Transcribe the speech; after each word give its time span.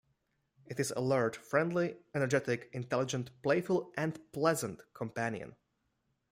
It 0.65 0.79
is 0.79 0.91
alert, 0.97 1.35
friendly, 1.35 1.95
energetic, 2.15 2.71
intelligent, 2.73 3.29
playful 3.43 3.93
and 3.95 4.15
a 4.15 4.19
pleasant 4.31 4.81
companion. 4.95 5.55